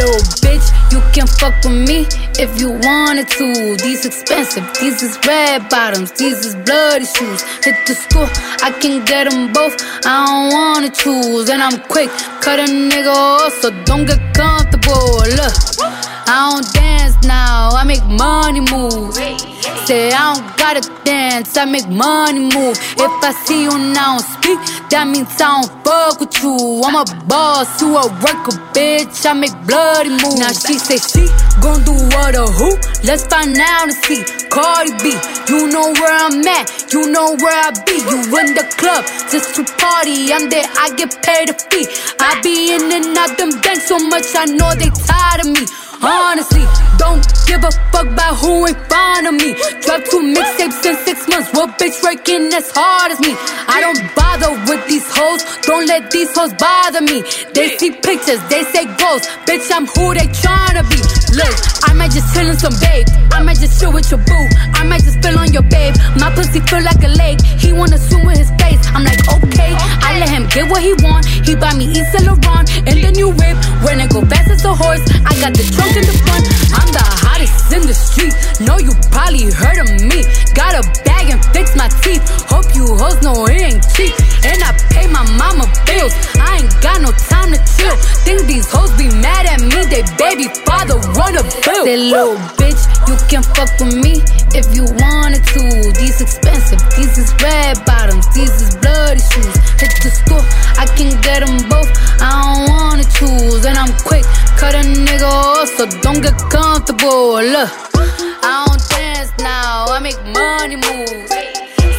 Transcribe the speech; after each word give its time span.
Little 0.00 0.24
bitch, 0.40 0.66
you 0.92 1.00
can 1.12 1.26
fuck 1.26 1.54
with 1.64 1.76
me 1.88 2.06
if 2.42 2.50
you 2.60 2.70
wanted 2.88 3.28
to. 3.28 3.76
These 3.76 4.06
expensive, 4.06 4.64
these 4.80 5.02
is 5.02 5.18
red 5.26 5.68
bottoms, 5.68 6.12
these 6.12 6.44
is 6.46 6.54
bloody 6.66 7.04
shoes. 7.04 7.42
Hit 7.64 7.76
the 7.86 7.94
school, 7.94 8.28
I 8.62 8.70
can 8.80 9.04
get 9.04 9.28
them 9.28 9.52
both. 9.52 9.76
I 10.04 10.24
don't 10.26 10.52
wanna 10.56 10.90
choose, 10.90 11.50
and 11.50 11.60
I'm 11.62 11.78
quick, 11.92 12.10
cut 12.40 12.58
a 12.58 12.64
nigga 12.64 13.12
off, 13.12 13.52
so 13.60 13.68
don't 13.84 14.06
get 14.06 14.20
comfortable. 14.34 15.20
Look, 15.38 15.54
I 16.32 16.52
don't 16.54 16.72
dance 16.72 17.16
now, 17.26 17.70
I 17.74 17.82
make 17.82 18.06
money 18.06 18.60
move. 18.60 19.14
Say 19.82 20.12
I 20.14 20.30
don't 20.30 20.46
gotta 20.56 20.86
dance, 21.02 21.56
I 21.56 21.64
make 21.64 21.88
money 21.88 22.38
move. 22.38 22.78
If 22.94 23.10
I 23.18 23.34
see 23.42 23.64
you 23.66 23.74
now 23.90 24.18
speak, 24.18 24.62
that 24.94 25.10
means 25.10 25.26
I 25.42 25.58
don't 25.58 25.66
fuck 25.82 26.20
with 26.22 26.30
you. 26.38 26.86
I'm 26.86 26.94
a 26.94 27.04
boss, 27.26 27.82
you 27.82 27.98
a 27.98 28.06
worker, 28.22 28.54
bitch. 28.70 29.26
I 29.26 29.34
make 29.34 29.50
bloody 29.66 30.10
moves. 30.22 30.38
Now 30.38 30.54
she 30.54 30.78
say 30.78 31.02
she 31.02 31.26
gon' 31.58 31.82
do 31.82 31.98
what 32.14 32.38
or 32.38 32.46
who? 32.46 32.78
Let's 33.02 33.26
find 33.26 33.50
out 33.58 33.90
and 33.90 33.98
see. 34.06 34.22
Cardi 34.54 34.94
B, 35.02 35.10
you 35.50 35.66
know 35.66 35.90
where 35.98 36.14
I'm 36.14 36.46
at, 36.46 36.94
you 36.94 37.10
know 37.10 37.34
where 37.42 37.58
I 37.58 37.74
be. 37.90 37.98
You 38.06 38.22
in 38.38 38.54
the 38.54 38.70
club 38.78 39.02
just 39.34 39.58
to 39.58 39.66
party. 39.82 40.30
I'm 40.30 40.46
there, 40.46 40.70
I 40.78 40.94
get 40.94 41.10
paid 41.26 41.50
a 41.50 41.58
fee. 41.58 41.90
I 42.22 42.38
be 42.38 42.70
in 42.70 42.86
and 42.86 43.18
out 43.18 43.34
them 43.34 43.50
banks 43.66 43.90
so 43.90 43.98
much, 43.98 44.30
I 44.38 44.46
know 44.46 44.70
they 44.78 44.94
tired 44.94 45.42
of 45.42 45.50
me. 45.58 45.66
Honestly, 46.02 46.64
don't 46.96 47.20
give 47.46 47.62
a 47.62 47.70
fuck 47.92 48.06
about 48.06 48.36
who 48.36 48.66
ain't 48.66 48.90
front 49.20 49.26
of 49.26 49.34
me. 49.34 49.52
Drop 49.84 50.00
two 50.08 50.22
mixtapes 50.32 50.80
in 50.86 50.96
six 51.04 51.28
months. 51.28 51.52
What 51.52 51.78
bitch 51.78 52.02
working 52.02 52.48
as 52.54 52.70
hard 52.72 53.12
as 53.12 53.20
me? 53.20 53.36
I 53.68 53.80
don't 53.84 54.00
bother 54.16 54.50
with 54.64 54.82
these 54.88 55.04
hoes. 55.12 55.44
Don't 55.62 55.86
let 55.86 56.10
these 56.10 56.32
hoes 56.34 56.52
bother 56.54 57.02
me. 57.02 57.22
They 57.52 57.76
see 57.76 57.90
pictures, 57.92 58.40
they 58.48 58.64
say 58.72 58.84
ghosts. 58.96 59.28
Bitch, 59.44 59.68
I'm 59.68 59.86
who 59.86 60.14
they 60.14 60.28
tryna 60.40 60.88
be. 60.88 61.00
Look, 61.36 61.54
I 61.84 61.92
might 61.92 62.12
just 62.12 62.32
chill 62.32 62.48
in 62.48 62.56
some 62.56 62.74
babe. 62.80 63.06
I 63.32 63.42
might 63.42 63.58
just 63.58 63.78
chill 63.78 63.92
with 63.92 64.10
your 64.10 64.20
boo. 64.24 64.46
I 64.72 64.84
might 64.84 65.04
just 65.04 65.18
spill 65.20 65.38
on 65.38 65.52
your 65.52 65.66
babe. 65.68 65.94
My 66.16 66.32
pussy 66.34 66.60
feel 66.60 66.82
like 66.82 67.02
a 67.04 67.12
lake. 67.12 67.40
He 67.60 67.72
wanna 67.72 67.98
swim 67.98 68.24
with 68.24 68.38
his 68.38 68.50
face. 68.56 68.80
I'm 68.96 69.04
like, 69.04 69.20
okay. 69.28 69.72
I 69.76 70.18
let 70.18 70.30
him 70.30 70.48
get 70.48 70.70
what 70.70 70.82
he 70.82 70.94
want. 71.04 71.26
He 71.26 71.54
buy 71.54 71.74
me 71.74 71.92
Yves 71.92 72.08
Saint 72.12 72.24
Laurent 72.24 72.66
and 72.88 72.96
the 73.04 73.12
new 73.12 73.28
whip. 73.28 73.56
When 73.84 74.00
it 74.00 74.10
go 74.10 74.24
fast 74.24 74.50
as 74.50 74.64
a 74.64 74.74
horse, 74.74 75.04
I 75.28 75.32
got 75.40 75.52
the 75.52 75.64
trunk 75.76 75.89
in 75.96 76.04
the 76.06 76.16
front. 76.22 76.44
I'm 76.76 76.90
the 76.94 77.02
hottest 77.02 77.72
in 77.72 77.82
the 77.86 77.94
street. 77.94 78.34
Know 78.62 78.78
you 78.78 78.94
probably 79.10 79.50
heard 79.50 79.78
of 79.82 79.88
me. 80.06 80.22
Got 80.54 80.78
a 80.78 80.82
bag 81.02 81.30
and 81.30 81.42
fix 81.50 81.74
my 81.74 81.88
teeth. 82.02 82.22
Hope 82.46 82.68
you 82.74 82.86
hoes 82.94 83.18
know 83.22 83.46
it 83.46 83.58
ain't 83.58 83.82
cheap. 83.94 84.14
And 84.46 84.62
I 84.62 84.70
pay 84.94 85.06
my 85.10 85.24
mama 85.34 85.66
bills. 85.86 86.14
I 86.38 86.62
ain't 86.62 86.72
got 86.80 87.02
no 87.02 87.10
time 87.30 87.50
to 87.50 87.60
chill. 87.74 87.96
Think 88.22 88.46
these 88.46 88.68
hoes 88.70 88.92
be 88.94 89.10
mad 89.18 89.46
at 89.46 89.60
me. 89.60 89.78
They 89.90 90.04
baby 90.14 90.46
father 90.62 90.98
run 91.18 91.34
a 91.36 91.44
bill. 91.64 91.84
Say 91.84 91.96
little 91.96 92.38
bitch, 92.54 92.80
you 93.08 93.16
can 93.26 93.42
fuck 93.42 93.70
with 93.80 93.94
me 93.96 94.22
if 94.54 94.70
you 94.74 94.84
wanted 95.02 95.42
to. 95.54 95.62
These 95.98 96.20
expensive, 96.20 96.80
these 96.96 97.18
is 97.18 97.30
red 97.42 97.82
bottoms, 97.84 98.26
these 98.34 98.54
is 98.62 98.76
bloody 98.78 99.20
shoes. 99.20 99.56
Hit 99.80 99.92
the 100.02 100.10
school, 100.10 100.44
I 100.78 100.86
can 100.94 101.10
get 101.20 101.42
them 101.44 101.56
both. 101.68 101.90
I 102.20 102.30
don't 102.30 102.68
wanna 102.68 103.06
choose, 103.16 103.64
and 103.64 103.76
I'm 103.76 103.92
quick, 104.04 104.24
cut 104.60 104.74
a 104.74 104.82
nigga 104.82 105.22
off, 105.24 105.68
so 105.76 105.86
don't 106.02 106.20
get 106.20 106.36
comfortable. 106.50 107.40
Look, 107.54 107.70
I 108.44 108.64
don't 108.66 108.82
dance 108.90 109.32
now, 109.38 109.86
I 109.88 109.98
make 110.00 110.20
money 110.38 110.76
move. 110.76 111.26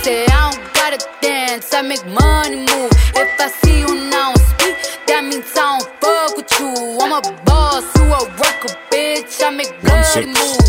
Say 0.04 0.26
I 0.26 0.52
don't 0.52 0.62
gotta 0.76 1.00
dance, 1.22 1.74
I 1.74 1.82
make 1.82 2.06
money 2.06 2.58
move. 2.58 2.92
If 3.22 3.40
I 3.40 3.48
see 3.62 3.80
you 3.80 3.92
now 4.10 4.34
speak, 4.36 4.78
that 5.08 5.24
means 5.24 5.52
I 5.58 5.80
don't 5.80 5.86
fuck 6.02 6.38
with 6.38 6.52
you. 6.60 6.72
I'm 7.02 7.12
a 7.18 7.22
boss, 7.46 7.86
you 7.98 8.04
a 8.04 8.22
worker, 8.40 8.74
bitch. 8.92 9.42
I 9.44 9.50
make 9.50 9.74
bloody 9.82 10.28
moves. 10.28 10.62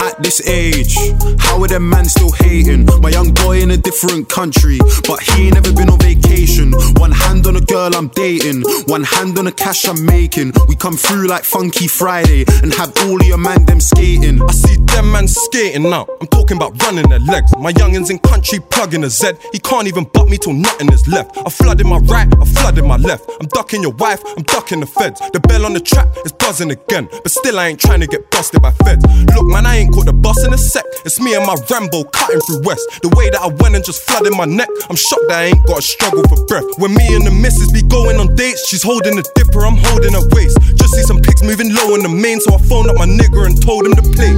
At 0.00 0.22
this 0.22 0.46
age, 0.46 0.96
how 1.38 1.62
are 1.62 1.68
them 1.68 1.88
man 1.88 2.04
still 2.04 2.32
hating? 2.32 2.86
My 3.00 3.10
young 3.10 3.32
boy 3.32 3.60
in 3.60 3.70
a 3.70 3.76
different 3.76 4.28
country, 4.28 4.78
but 5.06 5.20
he 5.20 5.46
ain't 5.46 5.54
never 5.54 5.72
been 5.72 5.88
on 5.90 5.98
vacation. 5.98 6.72
One 6.96 7.12
hand 7.12 7.46
on 7.46 7.56
a 7.56 7.60
girl 7.60 7.94
I'm 7.94 8.08
dating, 8.08 8.62
one 8.86 9.04
hand 9.04 9.38
on 9.38 9.46
the 9.46 9.52
cash 9.52 9.86
I'm 9.86 10.04
making. 10.04 10.52
We 10.68 10.76
come 10.76 10.96
through 10.96 11.26
like 11.28 11.44
Funky 11.44 11.88
Friday 11.88 12.44
and 12.62 12.72
have 12.74 12.92
all 13.04 13.22
your 13.22 13.38
man 13.38 13.64
them 13.64 13.80
skating. 13.80 14.42
I 14.42 14.52
see 14.52 14.76
them 14.76 15.12
man 15.12 15.28
skating 15.28 15.84
now. 15.84 16.06
I'm 16.20 16.26
talking 16.28 16.56
about 16.56 16.80
running 16.82 17.08
their 17.08 17.20
legs. 17.20 17.52
My 17.58 17.72
youngins 17.72 18.10
in 18.10 18.18
country 18.18 18.60
plugging 18.70 19.04
a 19.04 19.10
Z. 19.10 19.32
He 19.52 19.58
can't 19.58 19.86
even 19.86 20.04
butt 20.04 20.28
me 20.28 20.38
till 20.38 20.52
nothing 20.52 20.92
is 20.92 21.06
left. 21.08 21.36
I 21.38 21.50
flooded 21.50 21.86
my 21.86 21.98
right, 21.98 22.28
I 22.40 22.44
flooded 22.44 22.84
my 22.84 22.96
left. 22.96 23.28
I'm 23.40 23.48
ducking 23.48 23.82
your 23.82 23.92
wife, 23.92 24.22
I'm 24.36 24.44
ducking 24.44 24.80
the 24.80 24.86
feds. 24.86 25.20
The 25.32 25.40
bell 25.40 25.64
on 25.66 25.72
the 25.72 25.80
trap 25.80 26.08
is 26.24 26.32
buzzing 26.32 26.70
again, 26.70 27.08
but 27.10 27.30
still 27.30 27.58
I 27.58 27.68
ain't 27.68 27.80
trying 27.80 28.00
to 28.00 28.06
get 28.06 28.30
busted 28.30 28.62
by 28.62 28.70
feds. 28.72 29.04
Look, 29.34 29.46
man, 29.46 29.66
I 29.66 29.76
ain't 29.76 29.85
caught 29.92 30.06
the 30.06 30.12
bus 30.12 30.44
in 30.44 30.52
a 30.52 30.58
sec. 30.58 30.84
It's 31.04 31.20
me 31.20 31.34
and 31.34 31.46
my 31.46 31.56
Rambo 31.70 32.04
cutting 32.04 32.40
through 32.40 32.62
West. 32.62 32.84
The 33.02 33.08
way 33.16 33.30
that 33.30 33.40
I 33.40 33.48
went 33.62 33.74
and 33.76 33.84
just 33.84 34.02
flooded 34.02 34.34
my 34.36 34.44
neck, 34.44 34.68
I'm 34.88 34.96
shocked 34.96 35.28
that 35.28 35.38
I 35.38 35.44
ain't 35.52 35.66
got 35.66 35.76
to 35.76 35.86
struggle 35.86 36.22
for 36.28 36.38
breath. 36.46 36.66
When 36.78 36.94
me 36.94 37.14
and 37.14 37.26
the 37.26 37.30
missus 37.30 37.72
be 37.72 37.82
going 37.82 38.16
on 38.16 38.34
dates, 38.34 38.68
she's 38.68 38.82
holding 38.82 39.16
the 39.16 39.24
dipper, 39.34 39.64
I'm 39.64 39.76
holding 39.76 40.12
her 40.12 40.26
waist. 40.34 40.58
Just 40.76 40.94
see 40.94 41.02
some 41.02 41.20
pics 41.20 41.42
moving 41.42 41.74
low 41.74 41.94
in 41.94 42.02
the 42.02 42.08
main, 42.08 42.40
so 42.40 42.54
I 42.54 42.58
phoned 42.58 42.90
up 42.90 42.96
my 42.96 43.06
nigga 43.06 43.46
and 43.46 43.54
told 43.60 43.86
him 43.86 43.94
to 43.94 44.04
play. 44.14 44.34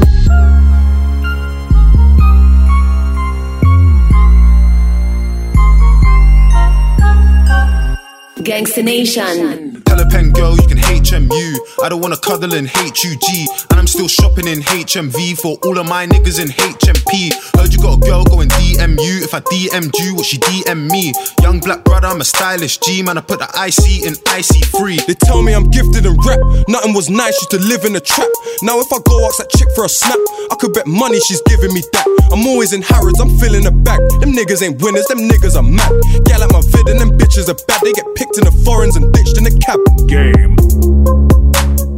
Gangsta 8.42 8.82
Nation. 8.82 9.87
Girl 9.98 10.54
you 10.54 10.62
can 10.68 10.78
HMU. 10.78 11.58
I 11.82 11.88
don't 11.88 12.00
wanna 12.00 12.16
cuddle 12.16 12.54
in 12.54 12.70
HUG. 12.70 13.26
And 13.70 13.78
I'm 13.80 13.88
still 13.88 14.06
shopping 14.06 14.46
in 14.46 14.60
HMV 14.62 15.34
for 15.34 15.58
all 15.64 15.76
of 15.78 15.86
my 15.88 16.06
niggas 16.06 16.38
in 16.38 16.48
HMP. 16.48 17.34
Heard 17.58 17.74
you 17.74 17.82
got 17.82 17.98
a 17.98 18.00
girl 18.00 18.22
going 18.22 18.48
DMU. 18.48 19.22
If 19.26 19.34
I 19.34 19.40
DM'd 19.40 19.98
you, 19.98 20.14
what 20.14 20.24
she 20.24 20.38
DM 20.38 20.88
me? 20.88 21.12
Young 21.42 21.58
black 21.58 21.82
brother, 21.82 22.06
I'm 22.06 22.20
a 22.20 22.24
stylish 22.24 22.78
G. 22.78 23.02
Man, 23.02 23.18
I 23.18 23.20
put 23.20 23.40
the 23.40 23.50
IC 23.50 24.06
in 24.06 24.14
IC 24.14 24.70
free. 24.78 25.02
They 25.08 25.14
tell 25.14 25.42
me 25.42 25.54
I'm 25.54 25.68
gifted 25.70 26.06
in 26.06 26.14
rap. 26.22 26.38
Nothing 26.68 26.94
was 26.94 27.10
nice, 27.10 27.34
used 27.42 27.50
to 27.50 27.58
live 27.58 27.84
in 27.84 27.96
a 27.96 28.00
trap. 28.00 28.28
Now 28.62 28.78
if 28.78 28.92
I 28.92 28.98
go 29.02 29.26
ask 29.26 29.38
that 29.38 29.50
chick 29.50 29.68
for 29.74 29.84
a 29.84 29.88
snap, 29.88 30.18
I 30.50 30.56
could 30.60 30.72
bet 30.72 30.86
money 30.86 31.18
she's 31.26 31.42
giving 31.50 31.74
me 31.74 31.82
that. 31.98 32.06
I'm 32.30 32.46
always 32.46 32.72
in 32.72 32.82
Harrods, 32.82 33.18
I'm 33.18 33.34
filling 33.38 33.66
a 33.66 33.72
bag. 33.72 33.98
Them 34.20 34.30
niggas 34.32 34.62
ain't 34.62 34.80
winners, 34.82 35.06
them 35.06 35.18
niggas 35.18 35.56
are 35.56 35.66
mad. 35.66 35.90
Gal 36.24 36.46
at 36.46 36.52
my 36.52 36.62
vid 36.62 36.86
and 36.88 37.00
them 37.00 37.18
bitches 37.18 37.50
are 37.50 37.58
bad. 37.66 37.80
They 37.82 37.92
get 37.92 38.06
picked 38.14 38.38
in 38.38 38.44
the 38.44 38.54
foreigns 38.64 38.94
and 38.94 39.12
ditched 39.12 39.36
in 39.38 39.44
the 39.44 39.54
cab. 39.58 39.80
Game. 40.06 40.56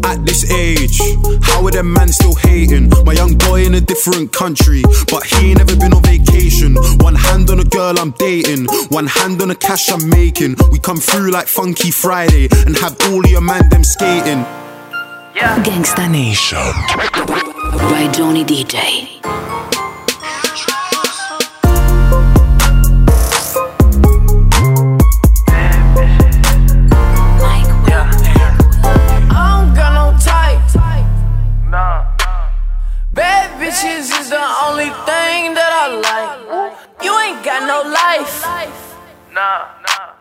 At 0.04 0.24
this 0.26 0.50
age, 0.50 0.98
how 1.42 1.64
are 1.64 1.70
them 1.70 1.92
man 1.92 2.08
still 2.08 2.34
hating? 2.34 2.90
My 3.04 3.12
young 3.12 3.36
boy 3.36 3.64
in 3.64 3.74
a 3.74 3.80
different 3.80 4.32
country, 4.32 4.82
but 5.10 5.24
he 5.24 5.50
ain't 5.50 5.58
never 5.58 5.76
been 5.76 5.92
on 5.92 6.02
vacation. 6.02 6.76
One 7.00 7.14
hand 7.14 7.50
on 7.50 7.60
a 7.60 7.64
girl 7.64 7.98
I'm 7.98 8.10
dating, 8.12 8.66
one 8.88 9.06
hand 9.06 9.40
on 9.42 9.48
the 9.48 9.54
cash 9.54 9.90
I'm 9.90 10.08
making. 10.08 10.56
We 10.72 10.78
come 10.78 10.98
through 10.98 11.30
like 11.30 11.46
Funky 11.46 11.90
Friday 11.90 12.48
and 12.66 12.76
have 12.78 12.96
all 13.08 13.24
your 13.26 13.40
man 13.40 13.68
them 13.68 13.84
skating. 13.84 14.44
Yeah. 15.34 15.62
Gangsta 15.62 16.10
Nation 16.10 16.58
by 17.90 18.10
Johnny 18.12 18.44
DJ. 18.44 19.20
the 34.30 34.46
only 34.62 34.90
thing 35.10 35.58
that 35.58 35.72
I 35.74 35.86
like. 36.06 36.38
You 37.02 37.10
ain't 37.18 37.42
got 37.42 37.66
no 37.66 37.82
life. 37.82 38.46
Nah, 39.34 39.66
nah. 39.82 40.14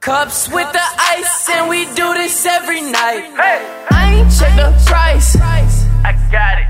Cups 0.00 0.48
with 0.50 0.70
the 0.72 0.86
ice, 0.98 1.48
and 1.50 1.68
we 1.68 1.86
do 1.94 2.14
this 2.14 2.44
every 2.44 2.82
night. 2.82 3.30
I 3.38 4.18
ain't 4.18 4.30
check 4.34 4.56
the 4.58 4.74
price. 4.84 5.36
I 5.38 6.18
got 6.34 6.58
it. 6.58 6.66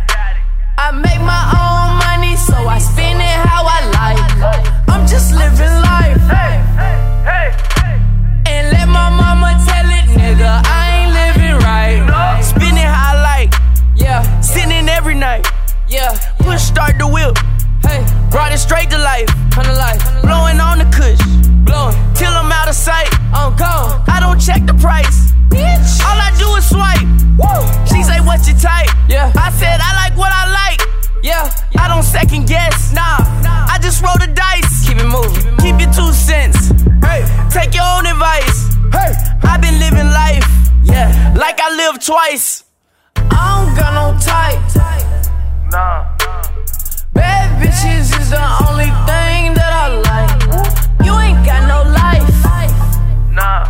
I 0.76 0.90
make 0.92 1.22
my 1.24 1.44
own 1.56 1.96
money, 2.04 2.36
so 2.36 2.54
I 2.54 2.78
spend 2.78 3.18
it 3.18 3.38
how 3.48 3.64
I 3.64 3.80
like. 3.96 4.20
I'm 4.86 5.06
just 5.06 5.32
living 5.32 5.76
life. 5.88 6.20
And 8.44 8.64
let 8.76 8.88
my 8.88 9.08
mama 9.08 9.56
tell 9.64 9.88
it, 9.88 10.06
nigga, 10.20 10.60
I 10.68 10.84
ain't 11.00 11.12
living 11.16 11.56
right. 11.64 12.44
Spend 12.44 12.76
it 12.76 12.84
how 12.84 13.16
I 13.16 13.22
like. 13.22 13.54
Yeah, 13.96 14.20
sitting 14.42 14.86
every 14.90 15.14
night. 15.14 15.46
Yeah 15.88 16.23
push 16.44 16.60
start 16.60 16.98
the 16.98 17.08
wheel. 17.08 17.32
Hey, 17.82 18.04
brought 18.30 18.52
it 18.52 18.58
straight 18.58 18.90
to 18.90 18.98
life. 18.98 19.28
Come 19.50 19.64
to 19.64 19.72
life. 19.72 20.00
Blowing 20.22 20.60
on 20.60 20.78
the 20.78 20.88
cush. 20.92 21.20
Blowing. 21.64 21.96
Till 22.14 22.32
I'm 22.32 22.52
out 22.52 22.68
of 22.68 22.74
sight. 22.74 23.08
I'm 23.32 23.56
gone. 23.56 24.04
I 24.06 24.20
don't 24.20 24.38
check 24.38 24.64
the 24.66 24.74
price. 24.74 25.32
Bitch. 25.48 26.00
All 26.04 26.18
I 26.20 26.30
do 26.38 26.48
is 26.60 26.68
swipe. 26.68 27.08
Woo. 27.40 27.64
She 27.88 28.02
say, 28.04 28.20
what 28.20 28.46
you 28.46 28.54
type? 28.54 28.92
Yeah. 29.08 29.32
I 29.34 29.50
said, 29.50 29.80
I 29.80 29.92
like 30.02 30.16
what 30.16 30.32
I 30.32 30.44
like. 30.52 30.80
Yeah. 31.22 31.50
I 31.78 31.88
don't 31.88 32.04
second 32.04 32.46
guess. 32.46 32.92
Nah. 32.92 33.18
nah. 33.42 33.66
I 33.68 33.78
just 33.80 34.02
roll 34.04 34.18
the 34.20 34.28
dice. 34.28 34.86
Keep 34.86 34.98
it 34.98 35.08
moving. 35.08 35.32
Keep, 35.32 35.44
it 35.44 35.50
moving. 35.50 35.64
Keep 35.64 35.76
your 35.80 35.92
two 35.92 36.12
cents. 36.12 36.68
Hey. 37.04 37.24
Take 37.50 37.74
your 37.74 37.88
own 37.96 38.06
advice. 38.06 38.68
Hey. 38.92 39.12
I've 39.42 39.60
been 39.60 39.78
living 39.78 40.08
life. 40.12 40.46
Yeah. 40.84 41.34
Like 41.36 41.60
I 41.60 41.74
lived 41.74 42.04
twice. 42.04 42.64
I 43.16 43.64
don't 43.64 43.74
got 43.76 43.92
no 43.96 44.06
type. 44.20 44.60
Nah. 45.70 46.13
Bitches 47.64 48.12
is 48.20 48.28
the 48.28 48.46
only 48.68 48.92
thing 49.08 49.56
that 49.56 49.72
I 49.72 49.88
like. 50.04 50.36
You 51.00 51.16
ain't 51.16 51.40
got 51.48 51.64
no 51.64 51.80
life. 51.96 52.28
Nah. 53.32 53.64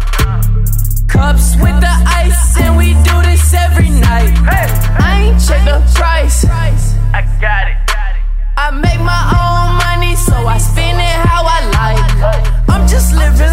Cups 1.06 1.54
with 1.62 1.78
the 1.78 1.94
ice, 2.04 2.58
and 2.58 2.76
we 2.76 2.94
do 3.06 3.16
this 3.22 3.54
every 3.54 3.90
night. 3.90 4.34
I 4.98 5.30
ain't 5.30 5.38
check 5.38 5.62
the 5.64 5.78
price. 5.94 6.44
I 7.14 7.22
got 7.40 7.68
it. 7.70 7.76
I 8.56 8.72
make 8.72 8.98
my 8.98 9.24
own 9.30 9.78
money, 9.86 10.16
so 10.16 10.34
I 10.34 10.58
spend 10.58 10.98
it 10.98 11.16
how 11.30 11.44
I 11.46 11.60
like. 11.78 12.02
I'm 12.68 12.88
just 12.88 13.14
living 13.14 13.43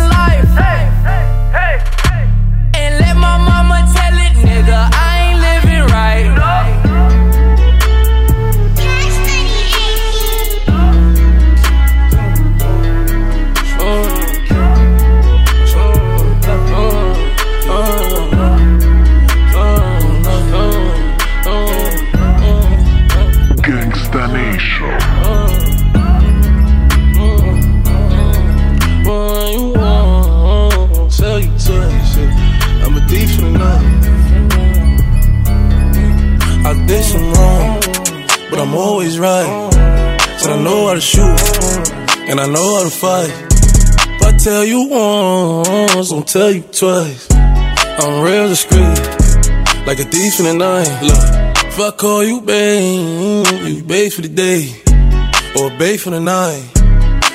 fight. 43.02 43.34
If 44.14 44.22
I 44.22 44.32
tell 44.38 44.64
you 44.64 44.88
once, 44.88 46.12
I'll 46.12 46.22
tell 46.22 46.52
you 46.52 46.62
twice. 46.62 47.28
I'm 47.32 48.22
real 48.22 48.48
discreet, 48.48 49.00
like 49.88 50.00
a 50.00 50.06
thief 50.14 50.40
in 50.40 50.46
the 50.46 50.54
night. 50.54 50.92
Look, 51.02 51.24
if 51.66 51.80
I 51.80 51.90
call 51.98 52.24
you 52.24 52.42
babe, 52.42 53.48
you 53.66 53.84
babe 53.84 54.12
for 54.12 54.22
the 54.22 54.30
day, 54.30 54.70
or 55.58 55.72
babe 55.80 56.00
for 56.00 56.12
the 56.12 56.20
night. 56.20 56.62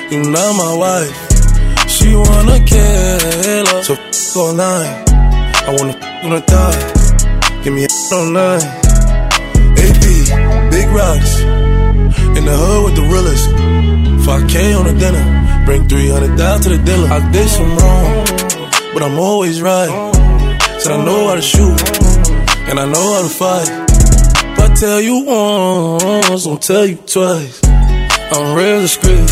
You 0.09 0.23
not 0.23 0.55
my 0.55 0.73
wife. 0.83 1.17
She 1.89 2.15
wanna 2.15 2.63
kill 2.63 3.65
her, 3.67 3.83
so 3.83 3.93
f 3.95 4.37
all 4.37 4.53
night. 4.53 5.03
I 5.67 5.75
wanna 5.77 5.97
f 5.99 6.23
on 6.23 6.41
thigh. 6.43 7.61
Give 7.63 7.73
me 7.73 7.83
a 7.83 7.89
all 8.15 8.25
night. 8.41 8.63
AP, 9.83 10.03
big 10.71 10.87
rocks. 10.95 11.33
In 12.37 12.45
the 12.45 12.55
hood 12.55 12.85
with 12.85 12.95
the 12.95 13.05
realest. 13.11 13.47
5K 14.27 14.79
on 14.79 14.85
the 14.87 14.93
dinner. 14.93 15.46
Bring 15.67 15.85
300 15.89 16.37
down 16.37 16.61
to 16.61 16.69
the 16.69 16.77
dealer. 16.77 17.09
I 17.09 17.29
did 17.29 17.49
some 17.49 17.75
wrong, 17.75 18.25
but 18.93 19.03
I'm 19.03 19.19
always 19.19 19.61
right. 19.61 19.89
Said 20.79 20.93
I 20.93 21.03
know 21.03 21.27
how 21.27 21.35
to 21.35 21.41
shoot, 21.41 21.77
and 22.69 22.79
I 22.79 22.85
know 22.85 23.07
how 23.15 23.23
to 23.23 23.27
fight. 23.27 23.67
If 24.53 24.59
I 24.59 24.73
tell 24.75 25.01
you 25.01 25.25
once, 25.25 26.47
I'll 26.47 26.55
tell 26.55 26.85
you 26.85 26.95
twice. 26.95 27.59
I'm 27.65 28.55
real 28.55 28.79
discreet, 28.79 29.27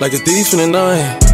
like 0.00 0.12
a 0.12 0.18
thief 0.18 0.52
in 0.52 0.60
the 0.60 0.68
night. 0.70 1.29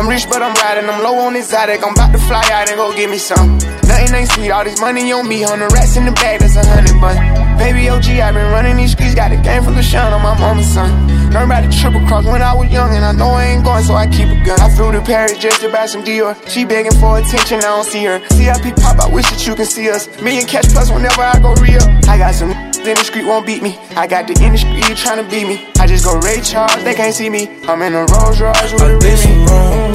I'm 0.00 0.08
rich, 0.08 0.24
but 0.30 0.40
I'm 0.40 0.54
riding. 0.54 0.88
I'm 0.88 1.02
low 1.04 1.18
on 1.28 1.36
exotic. 1.36 1.84
I'm 1.84 1.92
about 1.92 2.12
to 2.12 2.18
fly 2.20 2.40
out 2.56 2.70
and 2.70 2.76
go 2.78 2.90
get 2.96 3.10
me 3.10 3.18
some. 3.18 3.58
Nothing 3.84 4.14
ain't 4.14 4.30
sweet. 4.32 4.50
All 4.50 4.64
this 4.64 4.80
money 4.80 5.12
on 5.12 5.28
me. 5.28 5.42
Hundred 5.42 5.70
rats 5.74 5.94
in 5.98 6.06
the 6.06 6.12
bag. 6.12 6.40
That's 6.40 6.56
a 6.56 6.64
hundred 6.64 6.98
bun. 7.02 7.20
Baby 7.58 7.90
OG, 7.90 8.08
i 8.08 8.32
been 8.32 8.50
running 8.50 8.78
these 8.78 8.92
streets. 8.92 9.14
Got 9.14 9.32
a 9.32 9.36
game 9.36 9.62
from 9.62 9.74
LaShawn 9.74 10.10
on 10.10 10.22
my 10.22 10.32
mama's 10.40 10.72
son. 10.72 10.88
Learned 11.36 11.52
about 11.52 11.68
the 11.68 11.76
triple 11.76 12.00
cross 12.08 12.24
when 12.24 12.40
I 12.40 12.54
was 12.54 12.72
young, 12.72 12.96
and 12.96 13.04
I 13.04 13.12
know 13.12 13.28
I 13.28 13.44
ain't 13.52 13.62
going, 13.62 13.84
so 13.84 13.92
I 13.92 14.06
keep 14.06 14.28
a 14.28 14.40
gun. 14.42 14.58
I 14.58 14.74
flew 14.74 14.90
to 14.90 15.02
Paris 15.02 15.36
just 15.36 15.60
to 15.60 15.68
buy 15.68 15.84
some 15.84 16.02
Dior. 16.02 16.32
She 16.48 16.64
begging 16.64 16.96
for 16.96 17.18
attention. 17.18 17.58
I 17.58 17.68
don't 17.76 17.84
see 17.84 18.02
her. 18.06 18.24
CIP 18.30 18.76
pop. 18.80 19.04
I 19.04 19.08
wish 19.12 19.28
that 19.28 19.46
you 19.46 19.54
can 19.54 19.66
see 19.66 19.90
us. 19.90 20.08
Million 20.22 20.46
catch 20.46 20.72
plus 20.72 20.90
whenever 20.90 21.20
I 21.20 21.38
go 21.40 21.52
real. 21.60 21.84
I 22.08 22.16
got 22.16 22.34
some 22.34 22.56
in 22.86 22.94
the 22.96 23.04
street 23.04 23.24
won't 23.26 23.46
beat 23.46 23.62
me. 23.62 23.76
I 23.96 24.06
got 24.06 24.26
the 24.26 24.34
industry 24.42 24.80
trying 24.96 25.22
to 25.22 25.30
beat 25.30 25.46
me. 25.46 25.66
I 25.78 25.86
just 25.86 26.04
go 26.04 26.18
Ray 26.18 26.40
Charles. 26.40 26.82
They 26.84 26.94
can't 26.94 27.14
see 27.14 27.28
me. 27.30 27.48
I'm 27.68 27.80
in 27.82 27.94
a 27.94 28.04
Rolls 28.06 28.40
Royce 28.40 28.72
with 28.72 28.82
I 28.82 28.92
a 28.92 28.98
did 28.98 29.18
some 29.18 29.30
Remy. 29.32 29.46
wrong, 29.50 29.92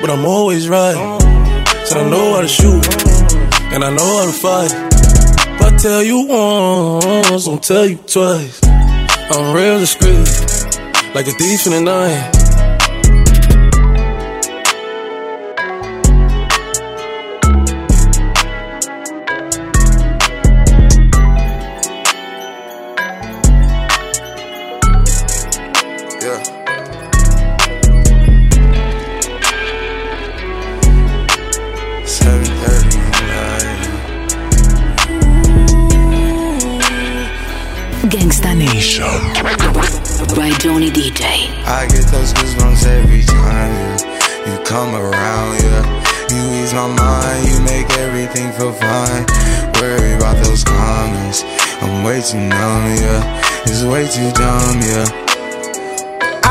but 0.00 0.10
I'm 0.10 0.24
always 0.24 0.68
right. 0.68 0.96
Said 1.86 1.98
I 1.98 2.08
know 2.10 2.34
how 2.34 2.40
to 2.42 2.48
shoot, 2.48 2.84
and 3.72 3.84
I 3.84 3.90
know 3.90 4.10
how 4.18 4.26
to 4.26 4.32
fight. 4.32 4.72
If 4.72 5.60
I 5.62 5.76
tell 5.76 6.02
you 6.02 6.26
once, 6.26 7.48
I'll 7.48 7.58
tell 7.58 7.86
you 7.86 7.96
twice. 7.96 8.60
I'm 8.64 9.54
real 9.54 9.78
discreet, 9.78 10.26
like 11.14 11.26
a 11.26 11.32
thief 11.32 11.66
in 11.66 11.72
the 11.72 11.80
night. 11.82 12.39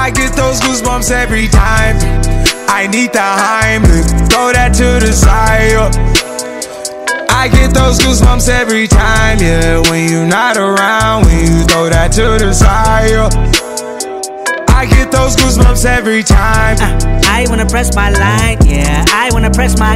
I 0.09 0.11
get 0.11 0.35
those 0.35 0.59
goosebumps 0.59 1.11
every 1.11 1.47
time. 1.47 1.95
I 2.67 2.87
need 2.87 3.13
the 3.13 3.19
Heimlich, 3.19 4.09
throw 4.33 4.51
that 4.51 4.73
to 4.81 4.97
the 5.05 5.13
side. 5.13 5.77
I 7.29 7.47
get 7.47 7.75
those 7.75 7.99
goosebumps 7.99 8.49
every 8.49 8.87
time, 8.87 9.37
yeah. 9.37 9.77
When 9.87 10.09
you're 10.09 10.25
not 10.25 10.57
around, 10.57 11.27
when 11.27 11.45
you 11.45 11.63
throw 11.65 11.89
that 11.89 12.11
to 12.13 12.43
the 12.43 12.53
side. 12.53 13.21
I 14.73 14.87
get 14.87 15.11
those 15.11 15.35
goosebumps 15.35 15.85
every 15.85 16.23
time. 16.23 16.77
Uh, 16.81 17.21
I 17.29 17.45
wanna 17.47 17.67
press 17.67 17.95
my 17.95 18.09
line, 18.09 18.57
yeah. 18.65 19.05
I 19.13 19.29
wanna 19.31 19.51
press 19.51 19.77
my. 19.77 19.95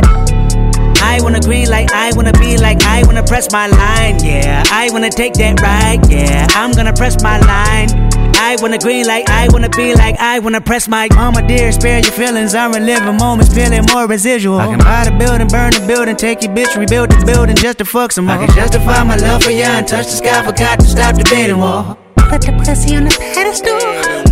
I 1.01 1.21
wanna 1.23 1.41
green 1.41 1.71
like 1.71 1.91
I 1.91 2.11
wanna 2.13 2.33
be 2.33 2.59
like 2.59 2.83
I 2.83 3.01
wanna 3.01 3.23
press 3.23 3.51
my 3.51 3.65
line, 3.65 4.23
yeah. 4.23 4.63
I 4.69 4.91
wanna 4.91 5.09
take 5.09 5.33
that 5.41 5.59
ride, 5.59 6.07
yeah. 6.07 6.45
I'm 6.51 6.71
gonna 6.71 6.93
press 6.93 7.17
my 7.23 7.39
line. 7.39 8.02
I 8.43 8.57
wanna 8.61 8.77
green 8.77 9.05
like 9.07 9.29
I 9.29 9.47
wanna 9.53 9.69
be 9.69 9.95
like 9.95 10.17
I 10.19 10.39
wanna 10.39 10.59
press 10.59 10.89
my 10.89 11.07
mama 11.15 11.47
dear, 11.47 11.71
spare 11.71 11.99
your 11.99 12.11
feelings. 12.11 12.53
I'm 12.53 12.73
reliving 12.73 13.15
moments, 13.15 13.53
feeling 13.53 13.85
more 13.93 14.05
residual. 14.05 14.59
I 14.59 14.67
can 14.67 14.79
buy 14.79 15.05
the 15.05 15.15
building, 15.17 15.47
burn 15.47 15.71
the 15.71 15.85
building, 15.87 16.17
take 16.17 16.43
your 16.43 16.53
bitch, 16.53 16.75
rebuild 16.75 17.09
the 17.09 17.25
building 17.25 17.55
just 17.55 17.77
to 17.77 17.85
fuck 17.85 18.11
some 18.11 18.25
more. 18.25 18.35
I 18.35 18.45
can 18.45 18.53
justify 18.53 19.01
my 19.03 19.15
love 19.15 19.43
for 19.43 19.51
you 19.51 19.63
and 19.63 19.87
touch 19.87 20.07
the 20.07 20.17
sky, 20.21 20.43
forgot 20.45 20.81
to 20.81 20.85
stop 20.85 21.15
the 21.15 21.23
bidding 21.23 21.57
war. 21.57 21.97
Put 22.17 22.41
the 22.41 22.51
pussy 22.65 22.97
on 22.97 23.05
the 23.05 23.15
pedestal. 23.33 23.79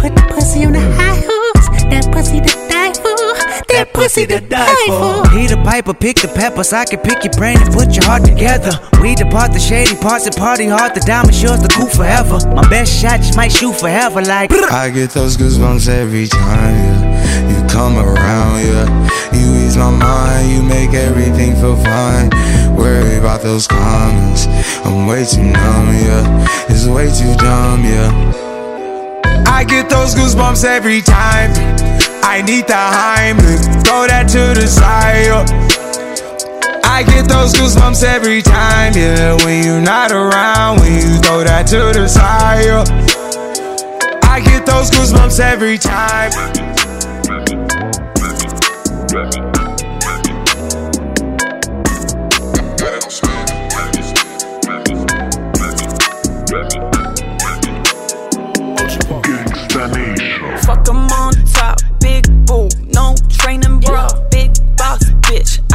Put 0.02 0.14
the 0.14 0.26
pussy 0.34 0.66
on 0.66 0.74
the 0.74 0.82
high 1.00 1.16
horse. 1.16 1.68
That 1.90 2.12
pussy 2.12 2.42
to 2.42 2.46
die 2.46 2.68
for. 2.68 2.71
That 3.72 3.94
pussy 3.94 4.28
to 4.28 4.40
die 4.42 4.86
for. 4.88 5.30
He 5.32 5.48
the 5.48 5.58
piper, 5.64 5.94
pick 5.94 6.18
the 6.18 6.28
peppers. 6.28 6.74
I 6.74 6.86
can 6.86 7.00
pick 7.00 7.24
your 7.24 7.34
brain 7.34 7.58
and 7.62 7.74
put 7.74 7.96
your 7.96 8.04
heart 8.06 8.26
together. 8.26 8.72
We 9.02 9.16
depart 9.16 9.54
the 9.54 9.60
shady 9.60 9.96
parts 9.96 10.26
and 10.26 10.36
party 10.36 10.68
hard. 10.68 10.94
The 10.94 11.00
diamond 11.02 11.40
yours, 11.42 11.62
the 11.62 11.70
cool 11.70 11.88
forever. 11.88 12.40
My 12.54 12.68
best 12.70 12.92
shot 12.92 13.22
just 13.22 13.36
might 13.36 13.52
shoot 13.52 13.74
forever. 13.80 14.22
Like 14.22 14.52
I 14.52 14.90
get 14.90 15.12
those 15.12 15.38
goosebumps 15.38 15.88
every 15.88 16.28
time, 16.28 16.76
yeah. 16.76 17.50
You 17.50 17.68
come 17.70 17.98
around, 17.98 18.66
yeah. 18.66 18.88
You 19.34 19.66
ease 19.66 19.78
my 19.78 19.90
mind, 19.90 20.52
you 20.52 20.62
make 20.62 20.94
everything 20.94 21.56
feel 21.56 21.78
fine. 21.78 22.30
Worry 22.76 23.16
about 23.16 23.42
those 23.42 23.68
comments, 23.68 24.48
I'm 24.86 25.08
way 25.08 25.24
too 25.26 25.44
numb, 25.44 25.88
yeah. 25.96 26.48
It's 26.70 26.86
way 26.86 27.08
too 27.08 27.34
dumb, 27.38 27.84
yeah. 27.84 28.51
I 29.62 29.64
get 29.64 29.92
those 29.92 30.16
goosebumps 30.16 30.66
every 30.66 31.02
time. 31.02 31.52
I 32.24 32.42
need 32.42 32.66
the 32.66 32.74
Heimlich, 32.74 33.86
throw 33.86 34.08
that 34.08 34.28
to 34.30 34.60
the 34.60 34.66
side. 34.66 35.30
I 36.84 37.04
get 37.04 37.30
those 37.30 37.54
goosebumps 37.54 38.04
every 38.04 38.42
time, 38.42 38.94
yeah. 38.96 39.38
When 39.46 39.64
you're 39.64 39.80
not 39.80 40.12
around, 40.12 40.80
when 40.80 40.94
you 40.94 41.20
throw 41.20 41.44
that 41.44 41.68
to 41.68 41.94
the 41.94 42.08
side. 42.08 42.90
I 44.24 44.40
get 44.40 44.66
those 44.66 44.90
goosebumps 44.90 45.40
every 45.40 45.78
time. 45.78 46.71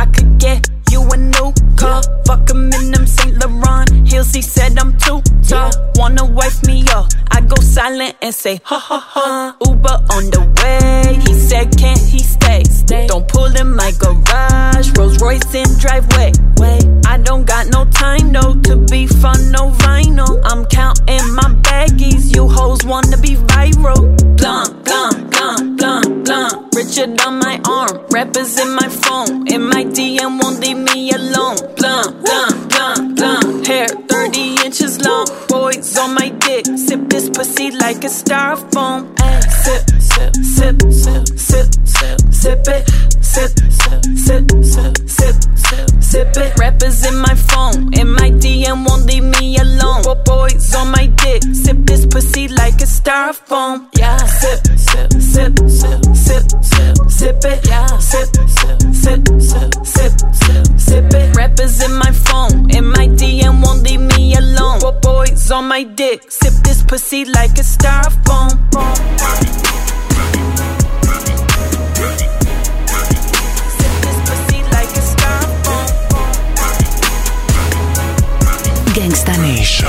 I 0.07 0.11
could 0.11 0.39
get 0.39 0.69
you 0.91 1.03
a 1.03 1.17
new 1.17 1.53
car. 1.77 2.01
Fuck 2.27 2.51
'em 2.51 2.73
in 2.73 2.93
them 2.93 3.07
Saint 3.07 3.35
Laurent 3.41 3.91
heels. 4.09 4.33
He 4.33 4.43
said 4.43 4.79
I'm 4.79 4.97
too 4.99 5.21
tall. 5.49 5.71
Wanna 5.97 6.25
wife 6.25 6.65
me 6.67 6.85
up? 6.95 7.07
I 7.31 7.41
go 7.41 7.57
silent 7.61 8.15
and 8.23 8.35
say 8.35 8.61
ha 8.65 8.79
ha 8.79 8.99
ha. 9.15 9.57
Uber 9.67 9.99
on 10.15 10.31
the 10.31 10.43
way. 10.59 11.19
He 11.27 11.35
said 11.35 11.77
can't 11.77 11.99
he 11.99 12.21
stay? 12.21 12.63
Don't 13.09 13.27
pull 13.27 13.53
in 13.63 13.75
my 13.75 13.91
garage. 14.03 14.91
Rolls 14.97 15.21
Royce 15.21 15.55
in 15.55 15.69
driveway. 15.79 16.33
It. 57.47 57.67
Yeah. 57.67 57.87
Sip, 57.99 58.29
sip, 58.49 58.81
sip, 58.93 59.23
sip, 59.41 59.75
sip, 59.85 60.13
sip, 60.35 60.67
sip 60.79 61.15
it. 61.15 61.37
Rappers 61.37 61.83
in 61.85 61.93
my 61.95 62.13
phone. 62.13 62.71
In 62.71 62.85
my 62.87 63.09
DM 63.09 63.63
won't 63.65 63.83
leave 63.83 64.01
me 64.01 64.35
alone. 64.35 64.81
Bo- 64.81 64.99
Boys 65.01 65.51
on 65.51 65.69
my 65.69 65.83
dick. 65.85 66.31
Sip 66.31 66.53
this 66.65 66.83
pussy 66.83 67.25
like 67.25 67.53
a 67.59 67.63
styrofoam. 67.75 68.51
Sip 73.79 73.95
this 74.03 74.19
pussy 74.29 74.61
like 74.75 74.93
a 75.01 75.03
styrofoam. 75.13 75.89
Gangsta 78.95 79.35
Nation. 79.41 79.89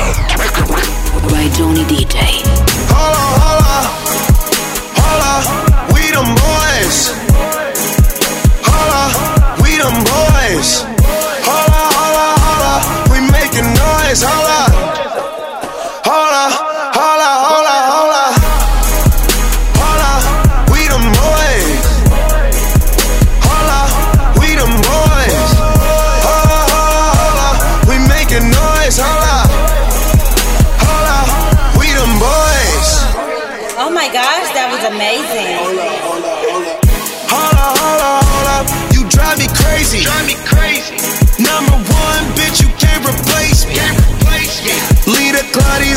By 1.31 1.47
Johnny 1.55 1.83
DJ. 1.85 2.17
Holla, 2.91 3.23
holla, 3.41 3.56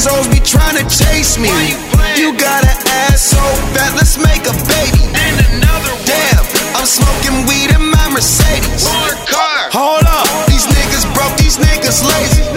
Claudia's 0.00 0.06
always 0.08 0.32
be 0.32 0.40
trying 0.40 0.76
to 0.80 0.86
chase 0.88 1.36
me. 1.36 1.52
You 1.68 1.76
you 2.16 2.28
got 2.32 2.64
an 2.64 2.76
ass 3.04 3.20
so 3.20 3.42
fat, 3.76 3.92
let's 3.96 4.16
make 4.16 4.48
a 4.48 4.56
baby. 4.64 5.04
And 5.12 5.36
another 5.60 5.92
one. 5.92 6.08
Damn, 6.08 6.44
I'm 6.72 6.88
smoking 6.88 7.44
weed 7.44 7.68
in 7.68 7.84
my 7.84 8.08
Mercedes. 8.08 8.88
car. 9.28 9.68
Hold 9.76 10.08
up, 10.08 10.24
these 10.48 10.64
niggas 10.64 11.04
broke, 11.12 11.36
these 11.36 11.60
niggas 11.60 12.00
lazy. 12.00 12.48